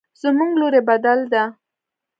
زموږ 0.21 0.51
لوري 0.59 0.81
بدل 0.89 1.19
ده 1.31 1.43